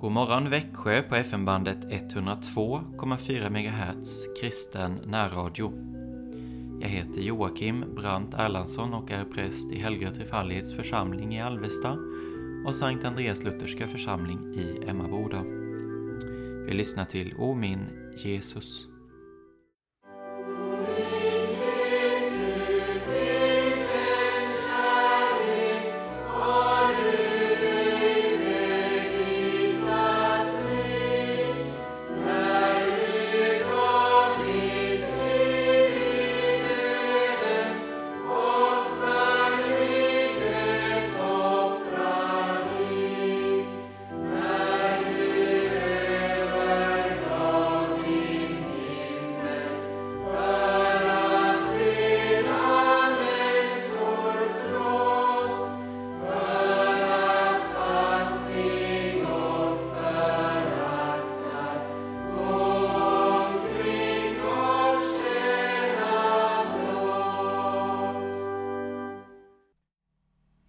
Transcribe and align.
God 0.00 0.12
morgon 0.12 0.50
Växjö 0.50 1.02
på 1.02 1.14
FM-bandet 1.14 1.78
102,4 1.84 3.50
MHz 3.50 4.26
kristen 4.40 5.00
närradio. 5.04 5.72
Jag 6.80 6.88
heter 6.88 7.20
Joakim 7.20 7.84
Brandt 7.94 8.34
Erlandsson 8.34 8.94
och 8.94 9.10
är 9.10 9.24
präst 9.24 9.72
i 9.72 9.78
Helga 9.78 10.10
Trefaldighets 10.10 10.74
församling 10.74 11.34
i 11.34 11.42
Alvesta 11.42 11.98
och 12.66 12.74
Sankt 12.74 13.04
Andreas 13.04 13.44
Lutherska 13.44 13.88
församling 13.88 14.54
i 14.54 14.88
Emmaboda. 14.88 15.42
Vi 16.66 16.74
lyssnar 16.74 17.04
till 17.04 17.34
O 17.38 17.54
min 17.54 17.88
Jesus. 18.16 18.88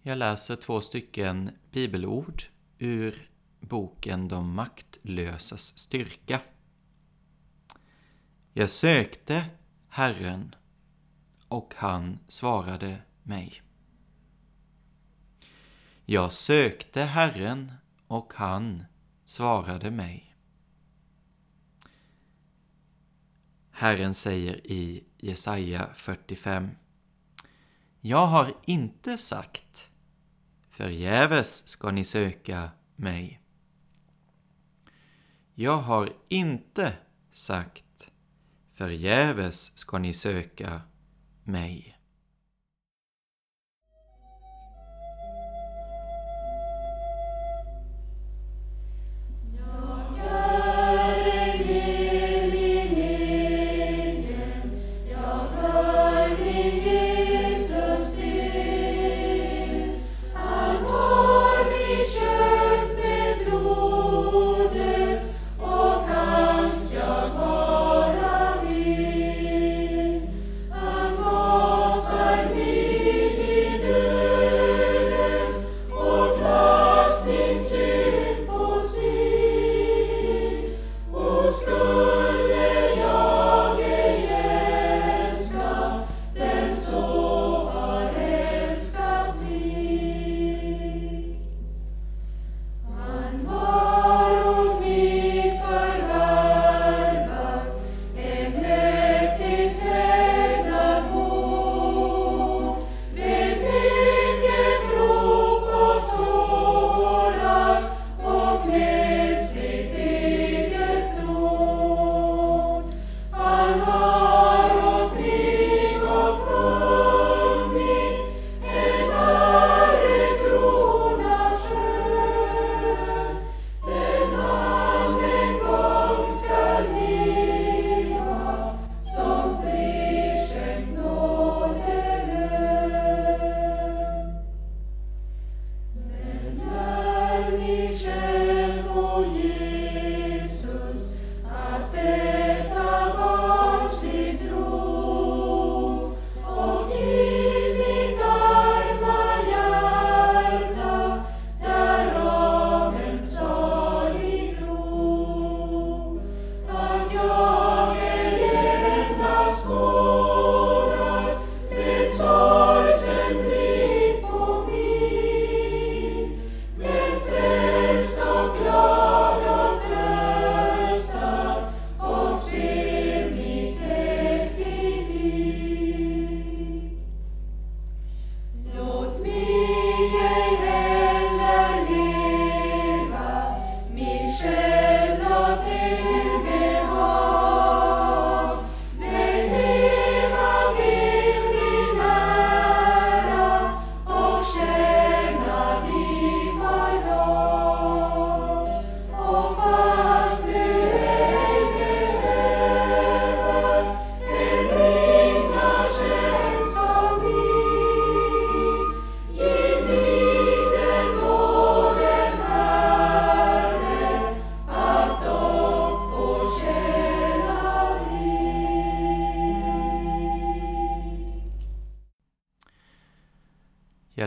Jag 0.08 0.18
läser 0.18 0.56
två 0.56 0.80
stycken 0.80 1.50
bibelord 1.70 2.42
ur 2.78 3.30
boken 3.60 4.28
De 4.28 4.54
maktlösas 4.54 5.78
styrka. 5.78 6.40
Jag 8.52 8.70
sökte 8.70 9.46
Herren 9.88 10.54
och 11.48 11.74
han 11.76 12.18
svarade 12.28 13.02
mig. 13.22 13.62
Jag 16.04 16.32
sökte 16.32 17.02
Herren 17.02 17.72
och 18.06 18.32
han 18.36 18.84
svarade 19.24 19.90
mig. 19.90 20.36
Herren 23.70 24.14
säger 24.14 24.66
i 24.66 25.04
Jesaja 25.16 25.88
45 25.94 26.70
Jag 28.00 28.26
har 28.26 28.54
inte 28.66 29.18
sagt 29.18 29.90
Förgäves 30.78 31.68
ska 31.68 31.90
ni 31.90 32.04
söka 32.04 32.70
mig. 32.96 33.40
Jag 35.54 35.78
har 35.78 36.12
inte 36.28 36.96
sagt 37.30 38.12
förgäves 38.72 39.78
ska 39.78 39.98
ni 39.98 40.12
söka 40.12 40.82
mig. 41.44 41.97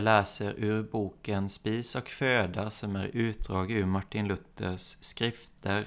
Jag 0.02 0.04
läser 0.04 0.54
ur 0.56 0.82
boken 0.82 1.48
Spis 1.48 1.94
och 1.94 2.08
föda 2.08 2.70
som 2.70 2.96
är 2.96 3.06
utdrag 3.06 3.70
ur 3.70 3.86
Martin 3.86 4.28
Luthers 4.28 4.96
skrifter. 5.00 5.86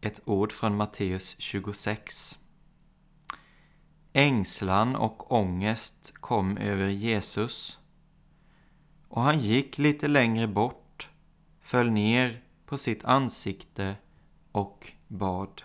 Ett 0.00 0.20
ord 0.24 0.52
från 0.52 0.76
Matteus 0.76 1.36
26. 1.38 2.38
Ängslan 4.12 4.96
och 4.96 5.32
ångest 5.32 6.12
kom 6.14 6.56
över 6.56 6.88
Jesus 6.88 7.78
och 9.08 9.22
han 9.22 9.38
gick 9.38 9.78
lite 9.78 10.08
längre 10.08 10.46
bort, 10.46 11.10
föll 11.60 11.90
ner 11.90 12.42
på 12.66 12.78
sitt 12.78 13.04
ansikte 13.04 13.96
och 14.52 14.92
bad. 15.08 15.62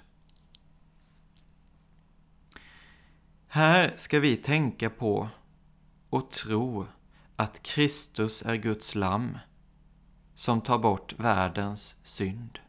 Här 3.48 3.94
ska 3.95 4.19
vi 4.19 4.36
tänka 4.36 4.90
på 4.90 5.30
och 6.13 6.31
tro 6.31 6.88
att 7.36 7.63
Kristus 7.63 8.42
är 8.42 8.56
Guds 8.56 8.95
lamm 8.95 9.38
som 10.36 10.62
tar 10.62 10.80
bort 10.80 11.13
världens 11.19 11.95
synd. 12.04 12.60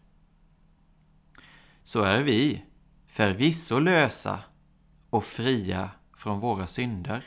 Så 1.83 2.03
är 2.03 2.23
vi 2.23 2.65
förvisso 3.07 3.79
lösa 3.79 4.39
och 5.11 5.25
fria 5.25 5.91
från 6.17 6.41
våra 6.41 6.67
synder. 6.67 7.25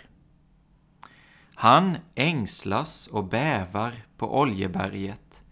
Han 1.55 1.97
ängslas 2.15 3.07
och 3.07 3.25
bävar 3.25 4.05
på 4.17 4.39
Oljeberget, 4.39 5.43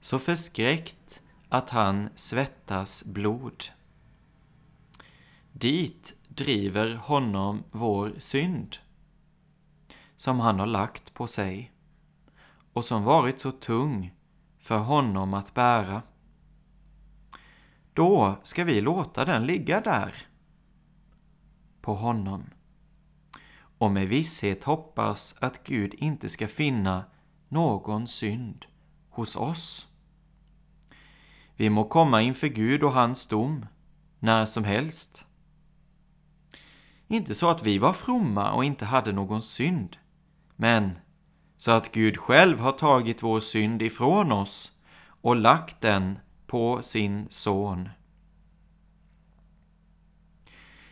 så 0.00 0.18
förskräckt 0.18 1.22
att 1.48 1.70
han 1.70 2.08
svettas 2.14 3.04
blod. 3.04 3.64
Dit 5.52 6.14
driver 6.28 6.94
honom 6.94 7.64
vår 7.70 8.14
synd, 8.18 8.76
som 10.20 10.40
han 10.40 10.58
har 10.58 10.66
lagt 10.66 11.14
på 11.14 11.26
sig 11.26 11.72
och 12.72 12.84
som 12.84 13.04
varit 13.04 13.40
så 13.40 13.52
tung 13.52 14.14
för 14.58 14.78
honom 14.78 15.34
att 15.34 15.54
bära. 15.54 16.02
Då 17.92 18.38
ska 18.42 18.64
vi 18.64 18.80
låta 18.80 19.24
den 19.24 19.46
ligga 19.46 19.80
där, 19.80 20.14
på 21.80 21.94
honom, 21.94 22.50
och 23.78 23.90
med 23.90 24.08
visshet 24.08 24.64
hoppas 24.64 25.36
att 25.40 25.64
Gud 25.64 25.94
inte 25.94 26.28
ska 26.28 26.48
finna 26.48 27.04
någon 27.48 28.08
synd 28.08 28.66
hos 29.10 29.36
oss. 29.36 29.88
Vi 31.56 31.70
må 31.70 31.84
komma 31.84 32.22
inför 32.22 32.48
Gud 32.48 32.82
och 32.82 32.92
hans 32.92 33.26
dom 33.26 33.66
när 34.18 34.46
som 34.46 34.64
helst. 34.64 35.26
Inte 37.08 37.34
så 37.34 37.50
att 37.50 37.62
vi 37.62 37.78
var 37.78 37.92
fromma 37.92 38.52
och 38.52 38.64
inte 38.64 38.84
hade 38.84 39.12
någon 39.12 39.42
synd, 39.42 39.96
men 40.60 40.98
så 41.56 41.70
att 41.70 41.92
Gud 41.92 42.18
själv 42.18 42.60
har 42.60 42.72
tagit 42.72 43.22
vår 43.22 43.40
synd 43.40 43.82
ifrån 43.82 44.32
oss 44.32 44.72
och 45.20 45.36
lagt 45.36 45.80
den 45.80 46.18
på 46.46 46.82
sin 46.82 47.26
son. 47.28 47.88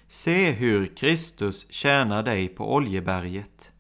Se 0.07 0.51
hur 0.51 0.97
Kristus 0.97 1.73
tjänar 1.73 2.23
dig 2.23 2.49
på 2.49 2.75
Oljeberget, 2.75 3.71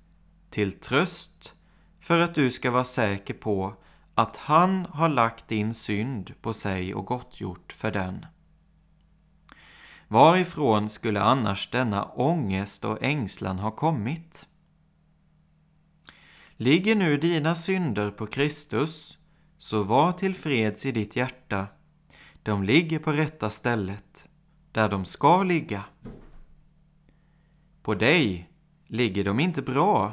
till 0.51 0.73
tröst 0.73 1.55
för 2.01 2.21
att 2.21 2.35
du 2.35 2.51
ska 2.51 2.71
vara 2.71 2.85
säker 2.85 3.35
på 3.35 3.75
att 4.15 4.37
han 4.37 4.87
har 4.91 5.09
lagt 5.09 5.49
din 5.49 5.75
synd 5.75 6.35
på 6.41 6.53
sig 6.53 6.95
och 6.95 7.07
gottgjort 7.07 7.73
för 7.73 7.91
den. 7.91 8.27
Varifrån 10.09 10.89
skulle 10.89 11.21
annars 11.21 11.71
denna 11.71 12.05
ångest 12.05 12.85
och 12.85 13.03
ängslan 13.03 13.59
ha 13.59 13.71
kommit? 13.71 14.49
Ligger 16.61 16.95
nu 16.95 17.17
dina 17.17 17.55
synder 17.55 18.11
på 18.11 18.27
Kristus, 18.27 19.19
så 19.57 19.83
var 19.83 20.13
tillfreds 20.13 20.87
i 20.87 20.93
ditt 20.93 21.17
hjärta. 21.17 21.67
De 22.43 22.63
ligger 22.63 22.99
på 22.99 23.13
rätta 23.13 23.51
stället, 23.51 24.29
där 24.73 24.89
de 24.89 25.05
ska 25.05 25.43
ligga. 25.43 25.85
På 27.83 27.95
dig 27.95 28.51
ligger 28.87 29.25
de 29.25 29.41
inte 29.41 29.63
bra, 29.63 30.13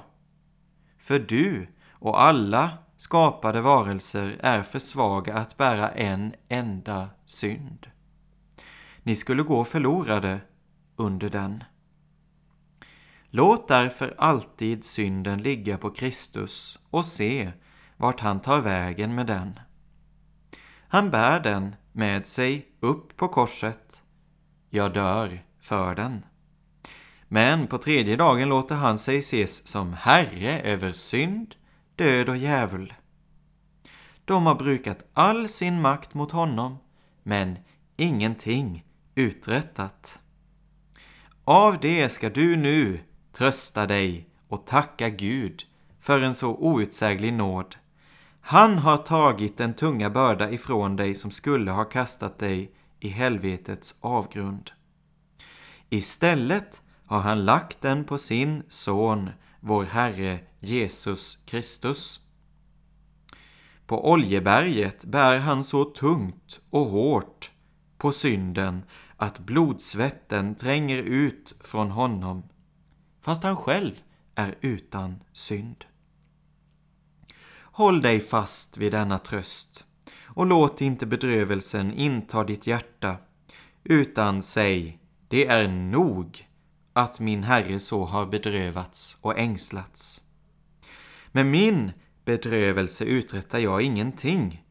för 0.98 1.20
du 1.20 1.68
och 1.92 2.22
alla 2.22 2.78
skapade 2.98 3.62
varelser 3.62 4.40
är 4.40 4.64
för 4.64 4.80
svaga 4.80 5.34
att 5.34 5.58
bära 5.58 5.90
en 5.90 6.34
enda 6.48 7.10
synd. 7.26 7.88
Ni 9.04 9.16
skulle 9.16 9.44
gå 9.44 9.64
förlorade 9.64 10.40
under 10.96 11.30
den. 11.30 11.64
Låt 13.38 13.68
därför 13.68 14.14
alltid 14.18 14.84
synden 14.84 15.44
ligga 15.44 15.78
på 15.78 15.90
Kristus 15.90 16.80
och 16.90 17.06
se 17.06 17.52
vart 17.98 18.20
han 18.20 18.40
tar 18.40 18.62
vägen 18.62 19.16
med 19.16 19.28
den. 19.28 19.60
Han 20.88 21.10
bär 21.10 21.40
den 21.40 21.76
med 21.92 22.28
sig 22.28 22.66
upp 22.80 23.18
på 23.18 23.28
korset. 23.28 24.04
Jag 24.70 24.94
dör 24.94 25.44
för 25.60 25.96
den. 25.96 26.26
Men 27.28 27.68
på 27.68 27.78
tredje 27.78 28.16
dagen 28.16 28.50
låter 28.50 28.76
han 28.76 28.98
sig 28.98 29.18
ses 29.18 29.68
som 29.68 29.94
Herre 29.94 30.62
över 30.62 30.92
synd, 30.92 31.56
död 31.96 32.30
och 32.30 32.38
djävul. 32.38 32.94
De 34.26 34.46
har 34.46 34.56
brukat 34.56 35.06
all 35.14 35.48
sin 35.48 35.82
makt 35.82 36.14
mot 36.14 36.32
honom, 36.32 36.78
men 37.24 37.58
ingenting 37.98 38.86
uträttat. 39.16 40.22
Av 41.44 41.80
det 41.80 42.10
ska 42.10 42.30
du 42.30 42.56
nu 42.56 43.00
trösta 43.38 43.88
dig 43.88 44.30
och 44.48 44.66
tacka 44.66 45.10
Gud 45.10 45.64
för 46.00 46.22
en 46.22 46.36
så 46.36 46.56
outsäglig 46.56 47.34
nåd. 47.34 47.76
Han 48.42 48.78
har 48.78 48.98
tagit 48.98 49.58
den 49.58 49.74
tunga 49.74 50.10
börda 50.10 50.52
ifrån 50.52 50.96
dig 50.96 51.16
som 51.16 51.32
skulle 51.32 51.72
ha 51.72 51.84
kastat 51.84 52.38
dig 52.38 52.72
i 53.00 53.10
helvetets 53.10 53.98
avgrund. 54.02 54.72
Istället 55.90 56.82
har 57.06 57.20
han 57.20 57.46
lagt 57.46 57.82
den 57.82 58.04
på 58.04 58.18
sin 58.18 58.64
son, 58.68 59.30
vår 59.60 59.84
Herre 59.84 60.40
Jesus 60.60 61.40
Kristus. 61.46 62.20
På 63.88 64.12
Oljeberget 64.12 65.06
bär 65.06 65.40
han 65.40 65.64
så 65.64 65.86
tungt 65.86 66.60
och 66.70 66.86
hårt 66.86 67.52
på 67.98 68.12
synden 68.12 68.84
att 69.18 69.40
blodsvetten 69.40 70.56
tränger 70.56 70.98
ut 70.98 71.56
från 71.60 71.92
honom, 71.92 72.44
fast 73.26 73.44
han 73.44 73.58
själv 73.58 74.02
är 74.36 74.56
utan 74.62 75.24
synd. 75.34 75.86
Håll 77.62 78.02
dig 78.02 78.20
fast 78.20 78.78
vid 78.78 78.92
denna 78.92 79.20
tröst 79.20 79.86
och 80.26 80.46
låt 80.46 80.82
inte 80.82 81.06
bedrövelsen 81.06 81.94
inta 81.94 82.44
ditt 82.44 82.68
hjärta, 82.68 83.18
utan 83.84 84.42
säg, 84.42 85.00
det 85.28 85.48
är 85.48 85.68
nog 85.68 86.48
att 86.94 87.20
min 87.20 87.44
Herre 87.44 87.80
så 87.80 88.06
har 88.06 88.26
bedrövats 88.26 89.18
och 89.22 89.40
ängslats. 89.40 90.22
Med 91.32 91.46
min 91.46 91.92
bedrövelse 92.26 93.06
uträttar 93.06 93.60
jag 93.60 93.82
ingenting, 93.82 94.64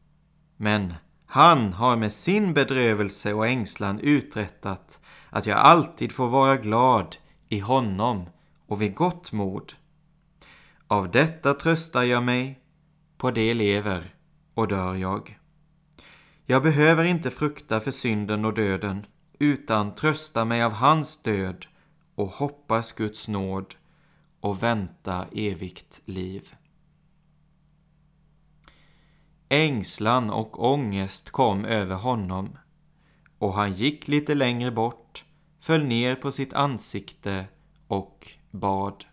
men 0.57 0.93
han 1.25 1.73
har 1.73 1.97
med 1.97 2.13
sin 2.13 2.53
bedrövelse 2.53 3.33
och 3.33 3.47
ängslan 3.47 3.99
uträttat 3.99 4.99
att 5.29 5.45
jag 5.45 5.57
alltid 5.57 6.11
får 6.11 6.27
vara 6.27 6.57
glad 6.57 7.15
i 7.49 7.59
honom 7.59 8.29
och 8.67 8.81
vid 8.81 8.95
gott 8.95 9.31
mod. 9.31 9.73
Av 10.87 11.11
detta 11.11 11.53
tröstar 11.53 12.03
jag 12.03 12.23
mig, 12.23 12.59
på 13.17 13.31
det 13.31 13.53
lever 13.53 14.15
och 14.53 14.67
dör 14.67 14.95
jag. 14.95 15.39
Jag 16.45 16.63
behöver 16.63 17.03
inte 17.03 17.31
frukta 17.31 17.79
för 17.79 17.91
synden 17.91 18.45
och 18.45 18.53
döden, 18.53 19.05
utan 19.39 19.95
trösta 19.95 20.45
mig 20.45 20.63
av 20.63 20.71
hans 20.71 21.17
död 21.17 21.65
och 22.15 22.29
hoppas 22.29 22.93
Guds 22.93 23.27
nåd 23.27 23.75
och 24.39 24.63
vänta 24.63 25.27
evigt 25.31 26.01
liv. 26.05 26.55
Ängslan 29.49 30.29
och 30.29 30.71
ångest 30.71 31.31
kom 31.31 31.65
över 31.65 31.95
honom 31.95 32.57
och 33.37 33.53
han 33.53 33.73
gick 33.73 34.07
lite 34.07 34.35
längre 34.35 34.71
bort, 34.71 35.25
föll 35.59 35.83
ner 35.83 36.15
på 36.15 36.31
sitt 36.31 36.53
ansikte 36.53 37.45
och 37.87 38.27
bad. 38.51 39.05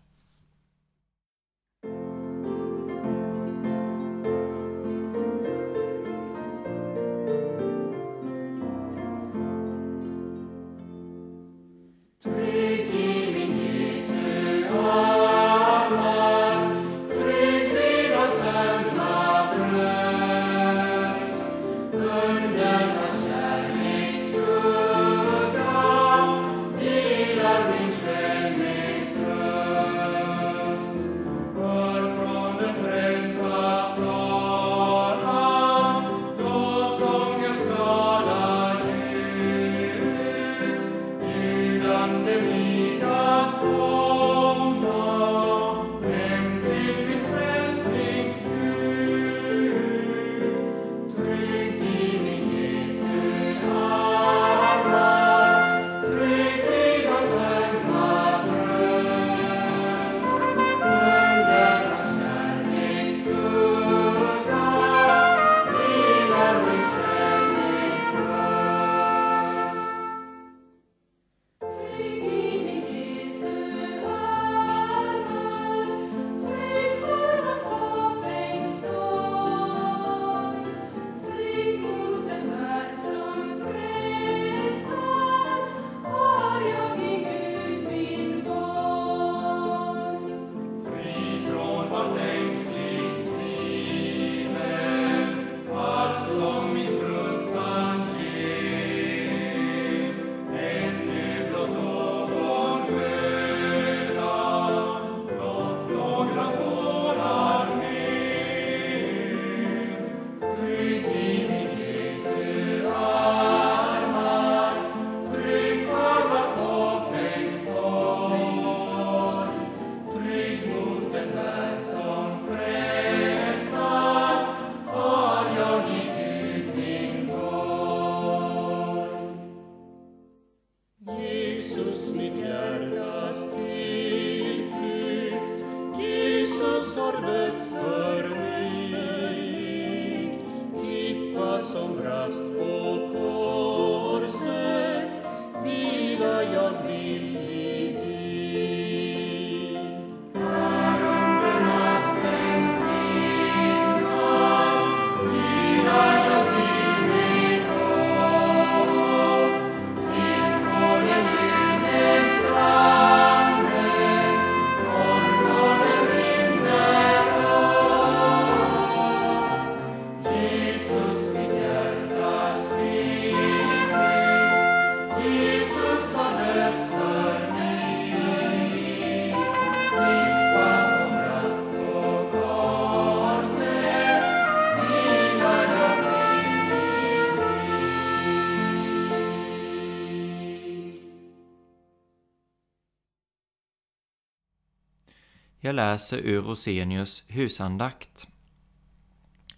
Jag 195.65 195.75
läser 195.75 196.17
ur 196.17 196.41
Rosenius 196.41 197.23
husandakt. 197.27 198.27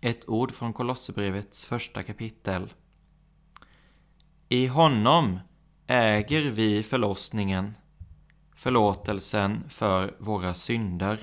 Ett 0.01 0.29
ord 0.29 0.51
från 0.51 0.73
Kolosserbrevets 0.73 1.65
första 1.65 2.03
kapitel. 2.03 2.73
I 4.49 4.67
honom 4.67 5.39
äger 5.87 6.51
vi 6.51 6.83
förlossningen, 6.83 7.77
förlåtelsen 8.55 9.69
för 9.69 10.15
våra 10.19 10.53
synder. 10.53 11.19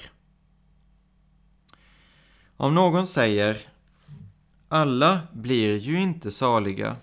Om 2.56 2.74
någon 2.74 3.06
säger 3.06 3.56
alla 4.68 5.20
blir 5.32 5.78
ju 5.78 6.00
inte 6.00 6.30
saliga. 6.30 6.96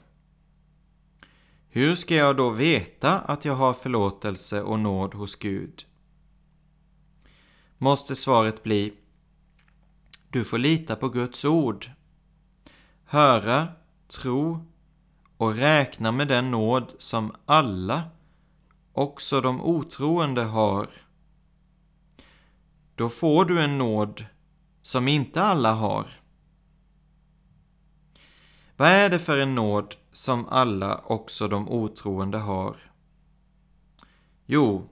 Hur 1.70 1.96
ska 1.96 2.16
jag 2.16 2.38
då 2.38 2.50
veta 2.50 3.20
att 3.20 3.46
jag 3.46 3.56
har 3.56 3.74
förlåtelse 3.74 4.62
och 4.62 4.80
nåd 4.80 5.14
hos 5.14 5.36
Gud? 5.36 5.86
Måste 7.82 8.16
svaret 8.16 8.64
bli 8.64 8.94
Du 10.30 10.44
får 10.44 10.58
lita 10.58 10.96
på 10.96 11.10
Guds 11.10 11.46
ord. 11.46 11.92
Höra, 13.04 13.68
tro 14.08 14.66
och 15.38 15.56
räkna 15.56 16.12
med 16.12 16.28
den 16.28 16.52
nåd 16.52 16.92
som 16.98 17.36
alla, 17.46 18.04
också 18.94 19.42
de 19.42 19.62
otroende, 19.62 20.44
har. 20.44 20.88
Då 22.96 23.10
får 23.10 23.46
du 23.46 23.62
en 23.62 23.78
nåd 23.78 24.26
som 24.82 25.08
inte 25.08 25.42
alla 25.42 25.74
har. 25.74 26.08
Vad 28.78 28.88
är 28.88 29.10
det 29.10 29.20
för 29.20 29.38
en 29.38 29.56
nåd 29.56 29.96
som 30.12 30.48
alla, 30.48 30.98
också 30.98 31.48
de 31.48 31.70
otroende, 31.70 32.38
har? 32.38 32.76
Jo, 34.46 34.90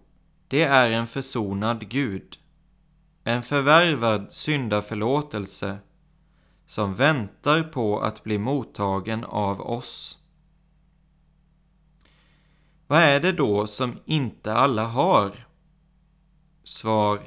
det 0.48 0.64
är 0.64 0.92
en 0.92 1.08
försonad 1.08 1.90
Gud 1.90 2.38
en 3.28 3.44
förvärvad 3.44 4.32
syndaförlåtelse 4.32 5.78
som 6.66 6.96
väntar 6.96 7.64
på 7.64 8.00
att 8.00 8.24
bli 8.24 8.38
mottagen 8.38 9.24
av 9.24 9.62
oss. 9.62 10.18
Vad 12.88 13.00
är 13.00 13.20
det 13.20 13.32
då 13.32 13.68
som 13.68 14.00
inte 14.06 14.54
alla 14.54 14.86
har? 14.86 15.48
Svar. 16.64 17.20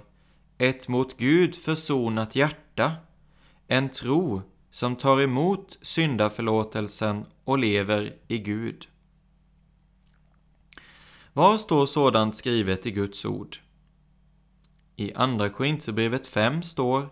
Ett 0.59 0.89
mot 0.89 1.19
Gud 1.19 1.55
försonat 1.55 2.37
hjärta, 2.37 2.93
en 3.67 3.89
tro 3.89 4.43
som 4.71 4.97
tar 4.97 5.21
emot 5.21 5.79
syndaförlåtelsen 5.83 7.25
och 7.45 7.59
lever 7.59 8.15
i 8.29 8.39
Gud. 8.39 8.87
Var 11.33 11.59
står 11.59 11.87
sådant 11.87 12.37
skrivet 12.37 12.87
i 12.87 12.91
Guds 12.91 13.25
ord? 13.25 13.57
I 15.01 15.13
Andra 15.15 15.49
Korinthierbrevet 15.51 16.27
5 16.27 16.63
står 16.63 17.09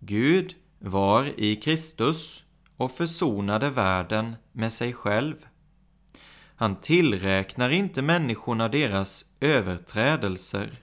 Gud 0.00 0.54
var 0.78 1.40
i 1.40 1.56
Kristus 1.56 2.44
och 2.76 2.90
försonade 2.90 3.70
världen 3.70 4.36
med 4.52 4.72
sig 4.72 4.92
själv. 4.92 5.34
Han 6.56 6.76
tillräknar 6.76 7.70
inte 7.70 8.02
människorna 8.02 8.68
deras 8.68 9.24
överträdelser 9.40 10.82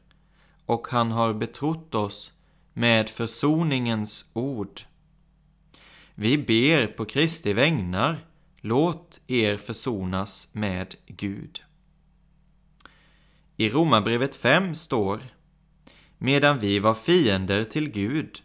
och 0.65 0.87
han 0.87 1.11
har 1.11 1.33
betrott 1.33 1.95
oss 1.95 2.31
med 2.73 3.09
försoningens 3.09 4.31
ord. 4.33 4.81
Vi 6.15 6.37
ber 6.37 6.87
på 6.87 7.05
Kristi 7.05 7.53
vägnar, 7.53 8.17
låt 8.61 9.19
er 9.27 9.57
försonas 9.57 10.49
med 10.51 10.95
Gud. 11.07 11.63
I 13.57 13.69
Romarbrevet 13.69 14.35
5 14.35 14.75
står 14.75 15.19
medan 16.23 16.59
vi 16.59 16.79
var 16.79 16.93
fiender 16.93 17.63
till 17.63 17.89
Gud 17.89 18.39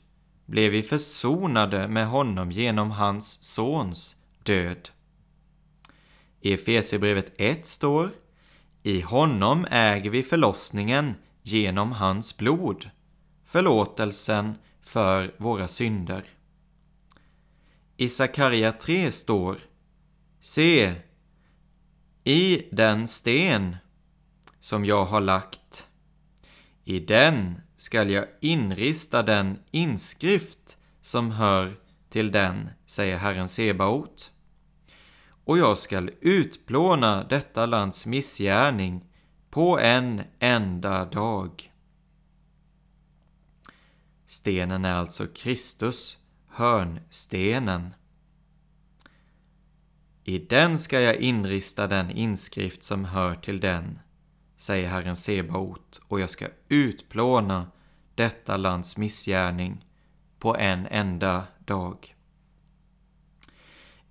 blev 0.47 0.73
vi 0.73 0.83
försonade 0.83 1.89
med 1.89 2.07
honom 2.07 2.51
genom 2.51 2.91
hans 2.91 3.45
sons 3.45 4.17
död. 4.43 4.89
I 6.41 6.53
Efesierbrevet 6.53 7.33
1 7.37 7.67
står 7.67 8.11
I 8.83 9.01
honom 9.01 9.67
äger 9.71 10.11
vi 10.11 10.23
förlossningen 10.23 11.15
genom 11.43 11.93
hans 11.93 12.37
blod, 12.37 12.91
förlåtelsen 13.45 14.55
för 14.81 15.35
våra 15.37 15.69
synder. 15.69 16.25
I 17.97 18.09
Sakaria 18.09 18.73
3 18.73 19.13
står 19.13 19.59
Se, 20.41 20.95
i 22.25 22.63
den 22.73 23.07
sten 23.07 23.77
som 24.59 24.85
jag 24.85 25.05
har 25.05 25.21
lagt, 25.21 25.68
i 26.89 27.01
den 27.01 27.61
skall 27.77 28.11
jag 28.11 28.27
inrista 28.41 29.23
den 29.23 29.59
inskrift 29.71 30.77
som 31.01 31.31
hör 31.31 31.77
till 32.09 32.33
den, 32.33 32.71
säger 32.87 33.19
Herren 33.19 33.49
Sebaot. 33.49 34.33
Och 35.45 35.59
jag 35.59 35.79
skall 35.79 36.11
utplåna 36.21 37.25
detta 37.25 37.67
lands 37.67 38.07
missgärning 38.07 39.05
på 39.51 39.79
en 39.79 40.23
enda 40.39 41.05
dag. 41.05 41.73
Stenen 44.27 44.85
är 44.85 44.95
alltså 44.95 45.27
Kristus, 45.27 46.19
hörnstenen. 46.47 47.95
I 50.25 50.39
den 50.39 50.79
ska 50.79 51.01
jag 51.01 51.17
inrista 51.17 51.87
den 51.87 52.11
inskrift 52.11 52.83
som 52.83 53.05
hör 53.05 53.35
till 53.35 53.61
den, 53.61 53.99
säger 54.59 54.89
Herren 54.89 55.17
Sebaot, 55.17 56.01
och 56.09 56.21
jag 56.21 56.31
ska 56.31 56.47
utplåna 56.69 57.67
detta 58.15 58.57
lands 58.57 58.97
missgärning 58.97 59.85
på 60.39 60.57
en 60.57 60.87
enda 60.87 61.47
dag. 61.59 62.15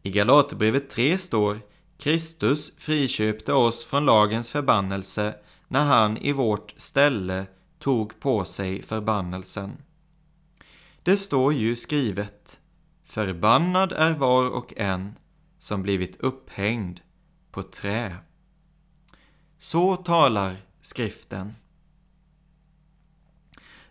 I 0.01 0.11
Galaterbrevet 0.11 0.89
3 0.89 1.17
står 1.17 1.61
Kristus 1.97 2.77
friköpte 2.77 3.53
oss 3.53 3.85
från 3.85 4.05
lagens 4.05 4.51
förbannelse 4.51 5.35
när 5.67 5.85
han 5.85 6.17
i 6.17 6.31
vårt 6.31 6.73
ställe 6.77 7.45
tog 7.79 8.19
på 8.19 8.45
sig 8.45 8.81
förbannelsen. 8.81 9.71
Det 11.03 11.17
står 11.17 11.53
ju 11.53 11.75
skrivet 11.75 12.59
Förbannad 13.03 13.91
är 13.91 14.13
var 14.13 14.49
och 14.49 14.73
en 14.77 15.17
som 15.57 15.83
blivit 15.83 16.15
upphängd 16.19 16.99
på 17.51 17.63
trä. 17.63 18.17
Så 19.57 19.95
talar 19.95 20.55
skriften. 20.81 21.53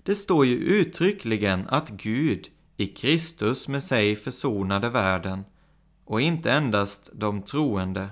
Det 0.02 0.14
står 0.14 0.46
ju 0.46 0.56
uttryckligen 0.56 1.68
att 1.68 1.90
Gud 1.90 2.48
i 2.76 2.86
Kristus 2.86 3.68
med 3.68 3.82
sig 3.82 4.16
försonade 4.16 4.90
världen 4.90 5.44
och 6.04 6.20
inte 6.20 6.52
endast 6.52 7.10
de 7.14 7.42
troende. 7.42 8.10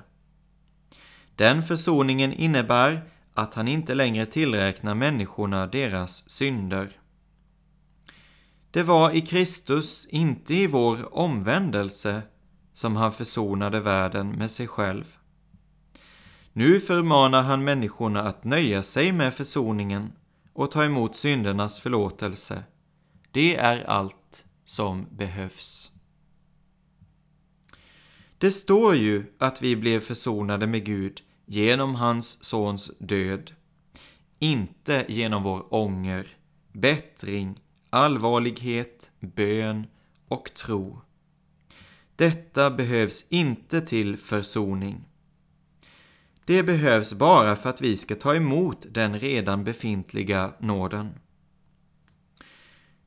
Den 1.36 1.62
försoningen 1.62 2.32
innebär 2.32 3.02
att 3.34 3.54
han 3.54 3.68
inte 3.68 3.94
längre 3.94 4.26
tillräknar 4.26 4.94
människorna 4.94 5.66
deras 5.66 6.30
synder. 6.30 7.00
Det 8.70 8.82
var 8.82 9.10
i 9.10 9.20
Kristus, 9.20 10.06
inte 10.06 10.54
i 10.54 10.66
vår 10.66 11.14
omvändelse, 11.18 12.22
som 12.72 12.96
han 12.96 13.12
försonade 13.12 13.80
världen 13.80 14.30
med 14.30 14.50
sig 14.50 14.68
själv. 14.68 15.16
Nu 16.56 16.80
förmanar 16.80 17.42
han 17.42 17.64
människorna 17.64 18.22
att 18.22 18.44
nöja 18.44 18.82
sig 18.82 19.12
med 19.12 19.34
försoningen 19.34 20.12
och 20.52 20.70
ta 20.70 20.84
emot 20.84 21.16
syndernas 21.16 21.80
förlåtelse. 21.80 22.64
Det 23.30 23.56
är 23.56 23.84
allt 23.84 24.44
som 24.64 25.06
behövs. 25.10 25.92
Det 28.38 28.50
står 28.50 28.94
ju 28.94 29.24
att 29.38 29.62
vi 29.62 29.76
blev 29.76 30.00
försonade 30.00 30.66
med 30.66 30.84
Gud 30.84 31.20
genom 31.46 31.94
hans 31.94 32.44
sons 32.44 32.92
död, 32.98 33.50
inte 34.38 35.04
genom 35.08 35.42
vår 35.42 35.74
ånger, 35.74 36.26
bättring, 36.72 37.60
allvarlighet, 37.90 39.10
bön 39.20 39.86
och 40.28 40.54
tro. 40.54 41.00
Detta 42.16 42.70
behövs 42.70 43.26
inte 43.28 43.80
till 43.80 44.16
försoning. 44.16 45.04
Det 46.44 46.62
behövs 46.62 47.14
bara 47.14 47.56
för 47.56 47.70
att 47.70 47.80
vi 47.80 47.96
ska 47.96 48.14
ta 48.14 48.34
emot 48.34 48.86
den 48.90 49.20
redan 49.20 49.64
befintliga 49.64 50.52
nåden. 50.58 51.10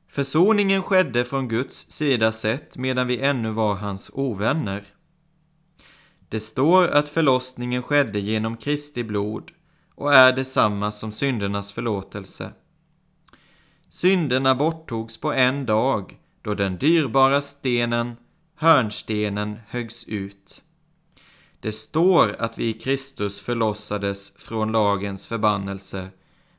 Försoningen 0.08 0.82
skedde 0.82 1.24
från 1.24 1.48
Guds 1.48 1.90
sida 1.90 2.32
sett 2.32 2.76
medan 2.76 3.06
vi 3.06 3.20
ännu 3.20 3.50
var 3.50 3.74
hans 3.74 4.10
ovänner. 4.14 4.84
Det 6.28 6.40
står 6.40 6.88
att 6.88 7.08
förlossningen 7.08 7.82
skedde 7.82 8.20
genom 8.20 8.56
Kristi 8.56 9.04
blod 9.04 9.50
och 9.94 10.14
är 10.14 10.32
detsamma 10.32 10.92
som 10.92 11.12
syndernas 11.12 11.72
förlåtelse. 11.72 12.52
Synderna 13.88 14.54
borttogs 14.54 15.20
på 15.20 15.32
en 15.32 15.66
dag 15.66 16.18
då 16.42 16.54
den 16.54 16.78
dyrbara 16.78 17.40
stenen, 17.40 18.16
hörnstenen, 18.54 19.58
höggs 19.68 20.04
ut. 20.04 20.62
Det 21.60 21.72
står 21.72 22.36
att 22.38 22.58
vi 22.58 22.68
i 22.68 22.72
Kristus 22.72 23.40
förlossades 23.40 24.32
från 24.36 24.72
lagens 24.72 25.26
förbannelse 25.26 26.08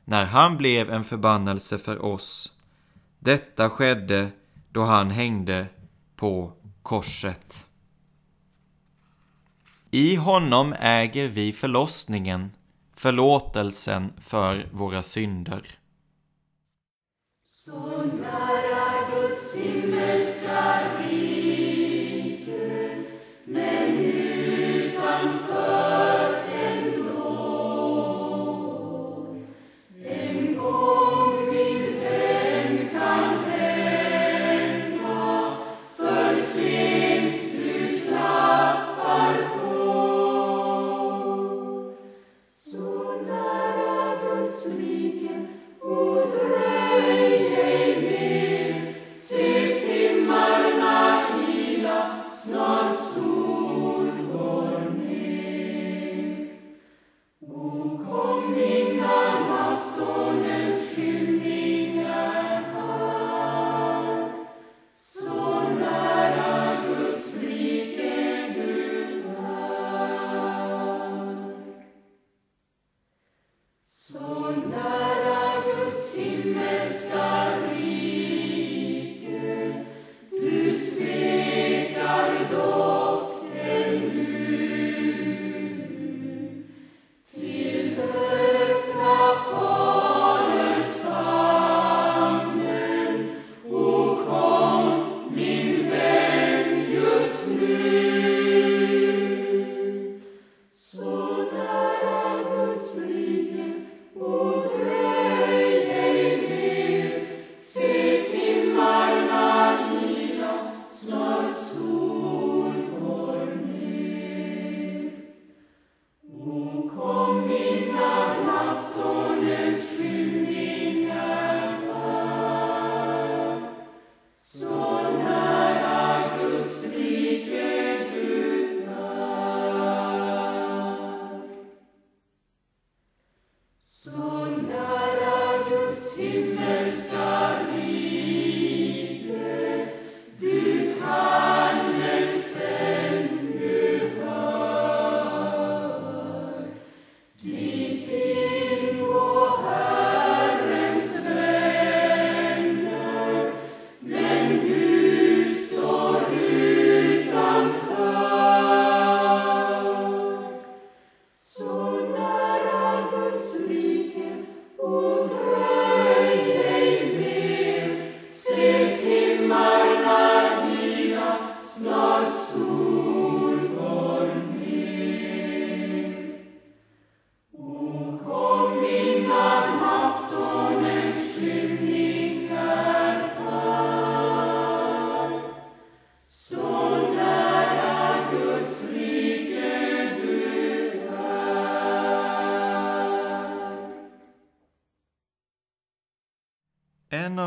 när 0.04 0.24
han 0.24 0.56
blev 0.56 0.90
en 0.90 1.04
förbannelse 1.04 1.78
för 1.78 2.04
oss. 2.04 2.52
Detta 3.18 3.70
skedde 3.70 4.28
då 4.72 4.82
han 4.82 5.10
hängde 5.10 5.66
på 6.16 6.52
korset. 6.82 7.66
I 9.90 10.16
honom 10.16 10.74
äger 10.80 11.28
vi 11.28 11.52
förlossningen, 11.52 12.50
förlåtelsen 12.96 14.12
för 14.20 14.68
våra 14.72 15.02
synder. 15.02 15.78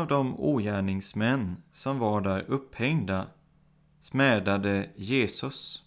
Av 0.04 0.08
de 0.08 0.40
ogärningsmän 0.40 1.56
som 1.72 1.98
var 1.98 2.20
där 2.20 2.44
upphängda 2.48 3.26
smädade 4.00 4.90
Jesus. 4.96 5.82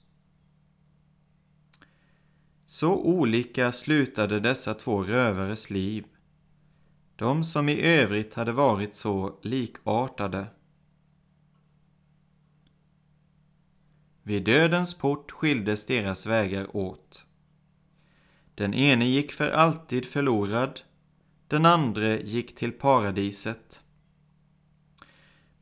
Så 2.56 3.04
olika 3.06 3.72
slutade 3.72 4.40
dessa 4.40 4.74
två 4.74 5.04
rövares 5.04 5.70
liv, 5.70 6.04
de 7.16 7.44
som 7.44 7.70
i 7.70 7.82
övrigt 7.82 8.34
hade 8.34 8.52
varit 8.52 8.96
så 8.96 9.40
likartade. 9.42 10.48
Vid 14.24 14.44
dödens 14.44 14.94
port 14.94 15.32
skildes 15.32 15.86
deras 15.86 16.26
vägar 16.26 16.76
åt. 16.76 17.26
Den 18.56 18.74
ene 18.74 19.06
gick 19.06 19.32
för 19.32 19.50
alltid 19.50 20.06
förlorad, 20.06 20.80
den 21.48 21.66
andra 21.66 22.20
gick 22.20 22.56
till 22.56 22.72
paradiset. 22.72 23.82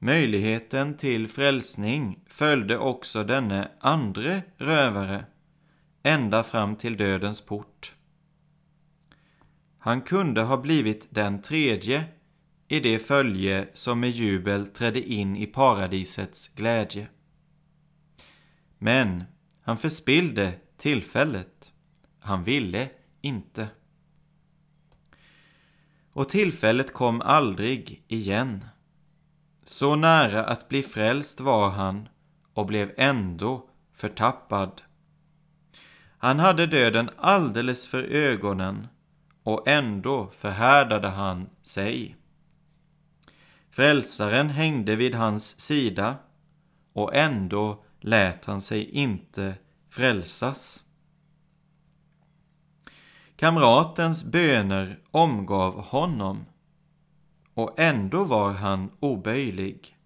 Möjligheten 0.05 0.97
till 0.97 1.27
frälsning 1.27 2.19
följde 2.27 2.77
också 2.77 3.23
denne 3.23 3.71
andre 3.79 4.41
rövare 4.57 5.25
ända 6.03 6.43
fram 6.43 6.75
till 6.75 6.97
dödens 6.97 7.41
port. 7.41 7.95
Han 9.77 10.01
kunde 10.01 10.41
ha 10.41 10.57
blivit 10.57 11.07
den 11.09 11.41
tredje 11.41 12.05
i 12.67 12.79
det 12.79 12.99
följe 12.99 13.67
som 13.73 13.99
med 13.99 14.09
jubel 14.09 14.67
trädde 14.67 15.01
in 15.01 15.35
i 15.35 15.45
paradisets 15.45 16.47
glädje. 16.47 17.07
Men 18.77 19.23
Han 19.61 19.77
förspillde 19.77 20.53
tillfället. 20.77 21.71
Han 22.19 22.43
ville 22.43 22.89
inte. 23.21 23.67
Och 26.11 26.29
tillfället 26.29 26.93
kom 26.93 27.21
aldrig 27.21 28.03
igen. 28.07 28.65
Så 29.67 29.95
nära 29.95 30.45
att 30.45 30.69
bli 30.69 30.83
frälst 30.83 31.39
var 31.39 31.69
han 31.69 32.09
och 32.53 32.65
blev 32.65 32.93
ändå 32.97 33.69
förtappad. 33.93 34.81
Han 36.17 36.39
hade 36.39 36.67
döden 36.67 37.09
alldeles 37.17 37.87
för 37.87 38.03
ögonen 38.03 38.87
och 39.43 39.67
ändå 39.67 40.31
förhärdade 40.37 41.07
han 41.07 41.49
sig. 41.61 42.15
Frälsaren 43.71 44.49
hängde 44.49 44.95
vid 44.95 45.15
hans 45.15 45.59
sida 45.59 46.15
och 46.93 47.15
ändå 47.15 47.83
lät 47.99 48.45
han 48.45 48.61
sig 48.61 48.89
inte 48.89 49.55
frälsas. 49.89 50.83
Kamratens 53.35 54.25
böner 54.25 54.99
omgav 55.11 55.85
honom 55.85 56.45
och 57.55 57.79
ändå 57.79 58.23
var 58.23 58.51
han 58.51 58.91
oböjlig. 58.99 59.97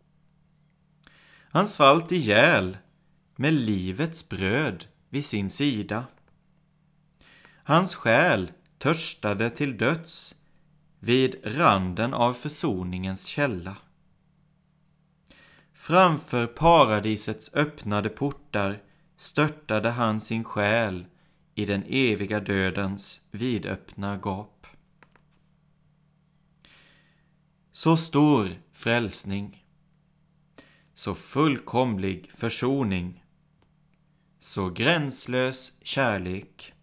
Han 1.52 1.68
svalt 1.68 2.12
ihjäl 2.12 2.78
med 3.36 3.54
livets 3.54 4.30
bröd 4.30 4.86
vid 5.10 5.26
sin 5.26 5.50
sida. 5.50 6.06
Hans 7.64 7.96
själ 7.96 8.52
törstade 8.78 9.50
till 9.50 9.78
döds 9.78 10.36
vid 11.00 11.36
randen 11.44 12.14
av 12.14 12.34
försoningens 12.34 13.26
källa. 13.26 13.78
Framför 15.74 16.48
paradisets 16.48 17.54
öppnade 17.54 18.10
portar 18.10 18.82
störtade 19.18 19.90
han 19.90 20.22
sin 20.22 20.44
själ 20.44 21.06
i 21.56 21.66
den 21.66 21.84
eviga 21.88 22.40
dödens 22.40 23.22
vidöppna 23.32 24.20
gap. 24.24 24.59
Så 27.80 27.98
stor 27.98 28.50
frälsning, 28.72 29.65
så 30.94 31.15
fullkomlig 31.15 32.32
försoning, 32.32 33.24
så 34.39 34.70
gränslös 34.70 35.78
kärlek, 35.82 36.74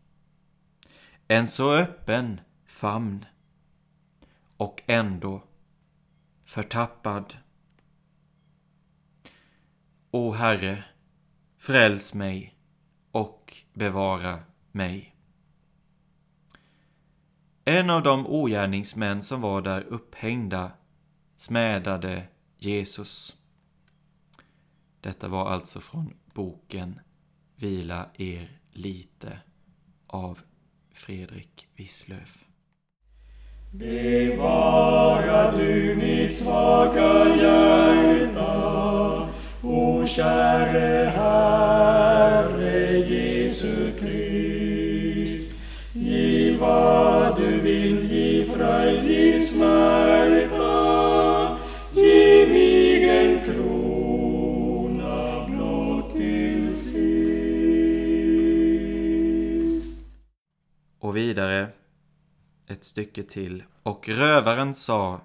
en 1.29 1.49
så 1.49 1.73
öppen 1.73 2.41
famn 2.67 3.25
och 4.57 4.83
ändå 4.87 5.43
förtappad. 6.45 7.37
O 10.11 10.33
Herre, 10.33 10.85
fräls 11.59 12.15
mig 12.15 12.59
och 13.11 13.55
bevara 13.75 14.41
mig. 14.73 15.17
En 17.65 17.91
av 17.91 18.03
de 18.03 18.27
ogärningsmän 18.27 19.23
som 19.23 19.41
var 19.41 19.63
där 19.63 19.83
upphängda 19.83 20.73
smädade 21.37 22.23
Jesus. 22.59 23.37
Detta 25.01 25.29
var 25.29 25.51
alltså 25.51 25.81
från 25.81 26.15
boken 26.35 27.01
Vila 27.57 28.07
er 28.15 28.59
lite 28.73 29.39
av 30.07 30.39
Fredrik 30.93 31.67
Wisslöf. 31.77 32.45
Bevara 33.73 35.57
du 35.57 35.97
mitt 35.97 36.35
svaga 36.35 37.37
hjärta, 37.37 39.29
o 39.63 40.07
käre 40.07 41.13
Herre 41.17 42.99
Jesu 42.99 43.93
Krist. 43.99 45.55
Giv 45.93 46.59
vad 46.59 47.39
du 47.39 47.61
vill, 47.61 48.13
giv 48.13 48.51
fröjd, 48.51 49.05
giv 49.05 49.41
smärta, 49.41 50.26
vidare 61.17 61.69
ett 62.67 62.85
stycke 62.85 63.23
till. 63.23 63.65
Och 63.83 64.09
rövaren 64.09 64.75
sa 64.75 65.21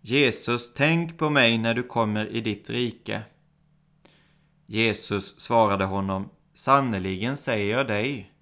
Jesus, 0.00 0.74
tänk 0.74 1.18
på 1.18 1.30
mig 1.30 1.58
när 1.58 1.74
du 1.74 1.82
kommer 1.82 2.26
i 2.26 2.40
ditt 2.40 2.70
rike. 2.70 3.22
Jesus 4.66 5.40
svarade 5.40 5.84
honom, 5.84 6.30
sannerligen 6.54 7.36
säger 7.36 7.76
jag 7.76 7.86
dig, 7.86 8.32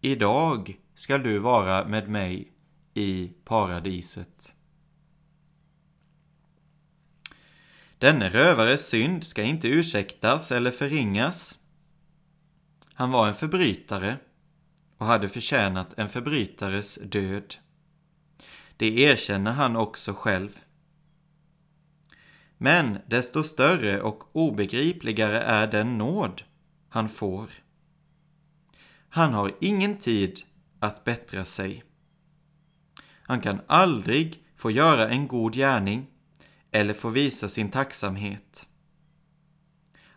idag 0.00 0.76
skall 0.94 1.22
du 1.22 1.38
vara 1.38 1.88
med 1.88 2.08
mig 2.08 2.52
i 2.94 3.32
paradiset. 3.44 4.54
Denne 7.98 8.28
rövares 8.28 8.88
synd 8.88 9.24
ska 9.24 9.42
inte 9.42 9.68
ursäktas 9.68 10.52
eller 10.52 10.70
förringas. 10.70 11.58
Han 12.94 13.10
var 13.10 13.28
en 13.28 13.34
förbrytare 13.34 14.16
och 14.98 15.06
hade 15.06 15.28
förtjänat 15.28 15.98
en 15.98 16.08
förbrytares 16.08 16.98
död. 17.02 17.54
Det 18.76 19.00
erkänner 19.00 19.52
han 19.52 19.76
också 19.76 20.12
själv. 20.12 20.58
Men 22.58 22.98
desto 23.06 23.42
större 23.42 24.02
och 24.02 24.36
obegripligare 24.36 25.40
är 25.40 25.66
den 25.66 25.98
nåd 25.98 26.42
han 26.88 27.08
får. 27.08 27.50
Han 29.08 29.34
har 29.34 29.54
ingen 29.60 29.98
tid 29.98 30.40
att 30.80 31.04
bättra 31.04 31.44
sig. 31.44 31.84
Han 33.22 33.40
kan 33.40 33.60
aldrig 33.66 34.44
få 34.56 34.70
göra 34.70 35.08
en 35.08 35.28
god 35.28 35.54
gärning 35.54 36.06
eller 36.70 36.94
få 36.94 37.08
visa 37.08 37.48
sin 37.48 37.70
tacksamhet. 37.70 38.66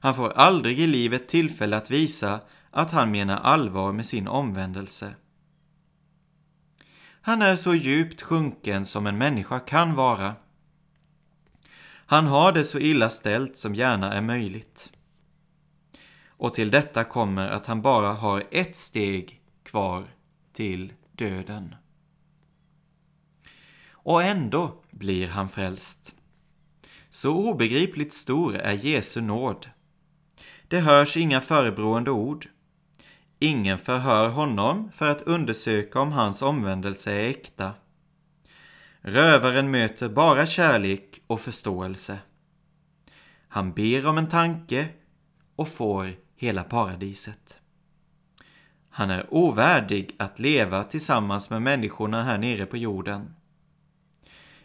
Han 0.02 0.16
får 0.16 0.30
aldrig 0.30 0.80
i 0.80 0.88
livet 0.88 1.28
tillfälle 1.28 1.78
att 1.78 1.92
visa 1.92 2.42
att 2.72 2.92
han 2.92 3.12
menar 3.12 3.38
allvar 3.38 3.92
med 3.92 4.06
sin 4.06 4.28
omvändelse. 4.28 5.16
Han 7.22 7.42
är 7.42 7.56
så 7.56 7.76
djupt 7.76 8.22
sjunken 8.22 8.86
som 8.86 9.08
en 9.08 9.18
människa 9.18 9.60
kan 9.60 9.96
vara. 9.96 10.36
Han 12.06 12.28
har 12.28 12.52
det 12.52 12.64
så 12.64 12.80
illa 12.80 13.10
ställt 13.10 13.58
som 13.58 13.76
gärna 13.76 14.14
är 14.14 14.22
möjligt. 14.22 14.92
Och 16.28 16.54
till 16.54 16.72
detta 16.72 17.04
kommer 17.04 17.48
att 17.48 17.66
han 17.66 17.82
bara 17.82 18.14
har 18.14 18.44
ett 18.52 18.76
steg 18.76 19.42
kvar 19.64 20.08
till 20.54 20.94
döden. 21.12 21.76
Och 23.92 24.24
ändå 24.24 24.84
blir 24.92 25.28
han 25.28 25.50
frälst. 25.50 26.16
Så 27.10 27.36
obegripligt 27.36 28.14
stor 28.14 28.56
är 28.56 28.74
Jesu 28.74 29.22
nåd. 29.22 29.70
Det 30.68 30.80
hörs 30.80 31.18
inga 31.18 31.42
förebrående 31.42 32.12
ord. 32.12 32.48
Ingen 33.40 33.78
förhör 33.78 34.30
honom 34.30 34.92
för 34.92 35.08
att 35.08 35.22
undersöka 35.22 36.00
om 36.00 36.12
hans 36.12 36.42
omvändelse 36.42 37.12
är 37.12 37.30
äkta. 37.30 37.74
Rövaren 39.02 39.72
möter 39.72 40.10
bara 40.10 40.46
kärlek 40.46 41.22
och 41.28 41.42
förståelse. 41.42 42.20
Han 43.48 43.74
ber 43.74 44.08
om 44.08 44.18
en 44.18 44.30
tanke 44.30 44.88
och 45.56 45.68
får 45.68 46.16
hela 46.36 46.64
paradiset. 46.64 47.60
Han 48.90 49.10
är 49.10 49.34
ovärdig 49.34 50.16
att 50.20 50.40
leva 50.40 50.84
tillsammans 50.84 51.50
med 51.50 51.62
människorna 51.62 52.24
här 52.24 52.38
nere 52.38 52.66
på 52.66 52.78
jorden. 52.78 53.36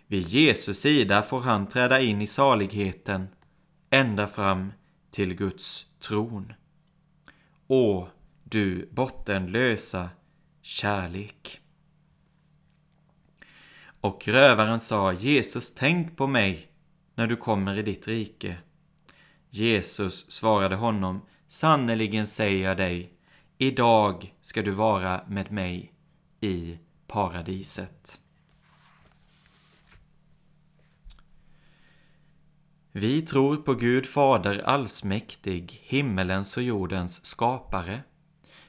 Vid 0.07 0.27
Jesu 0.29 0.75
sida 0.75 1.23
får 1.23 1.41
han 1.41 1.67
träda 1.67 2.01
in 2.01 2.23
i 2.23 2.27
saligheten 2.27 3.29
ända 3.91 4.27
fram 4.27 4.73
till 5.11 5.35
Guds 5.35 5.87
tron. 5.99 6.53
Åh, 7.67 8.09
du 8.45 8.89
bottenlösa 8.93 10.11
kärlek. 10.63 11.61
Och 14.01 14.29
rövaren 14.29 14.81
sa 14.81 15.13
Jesus, 15.13 15.75
tänk 15.75 16.17
på 16.17 16.27
mig 16.27 16.69
när 17.15 17.27
du 17.27 17.37
kommer 17.37 17.79
i 17.79 17.83
ditt 17.83 18.09
rike. 18.09 18.57
Jesus 19.51 20.31
svarade 20.31 20.77
honom, 20.77 21.27
sannerligen 21.49 22.27
säger 22.27 22.69
jag 22.69 22.77
dig, 22.77 23.13
idag 23.59 24.35
ska 24.41 24.63
du 24.63 24.71
vara 24.71 25.25
med 25.29 25.53
mig 25.53 25.93
i 26.41 26.79
paradiset. 27.07 28.21
Vi 32.93 33.23
tror 33.23 33.57
på 33.57 33.75
Gud 33.75 34.07
Fader 34.07 34.59
allsmäktig, 34.59 35.81
himmelens 35.83 36.57
och 36.57 36.63
jordens 36.63 37.27
skapare. 37.27 38.03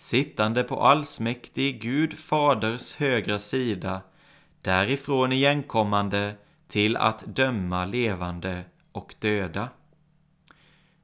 sittande 0.00 0.62
på 0.62 0.80
allsmäktig 0.82 1.82
Gud 1.82 2.18
faders 2.18 2.94
högra 2.96 3.38
sida, 3.38 4.00
därifrån 4.62 5.32
igenkommande 5.32 6.34
till 6.68 6.96
att 6.96 7.24
döma 7.26 7.84
levande 7.84 8.64
och 8.92 9.14
döda. 9.18 9.68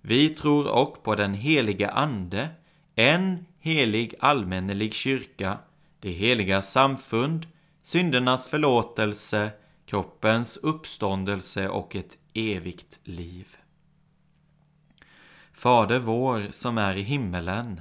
Vi 0.00 0.28
tror 0.28 0.68
och 0.82 1.02
på 1.02 1.14
den 1.14 1.34
heliga 1.34 1.90
Ande, 1.90 2.48
en 2.94 3.46
helig 3.58 4.14
allmännelig 4.20 4.94
kyrka, 4.94 5.58
det 6.00 6.10
heliga 6.10 6.62
samfund, 6.62 7.46
syndernas 7.82 8.48
förlåtelse, 8.48 9.50
kroppens 9.86 10.56
uppståndelse 10.56 11.68
och 11.68 11.96
ett 11.96 12.18
evigt 12.34 12.98
liv. 13.04 13.56
Fader 15.52 15.98
vår 15.98 16.46
som 16.50 16.78
är 16.78 16.96
i 16.96 17.02
himmelen. 17.02 17.80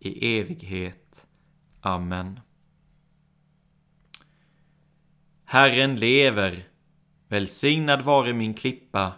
i 0.00 0.38
evighet. 0.38 1.26
Amen. 1.80 2.40
Herren 5.44 5.96
lever. 5.96 6.66
Välsignad 7.28 8.02
vare 8.02 8.32
min 8.32 8.54
klippa, 8.54 9.12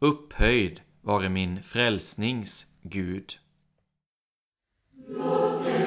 upphöjd 0.00 0.80
vare 1.00 1.28
min 1.28 1.62
frälsnings 1.62 2.66
Gud. 2.82 3.32
Låt 5.08 5.77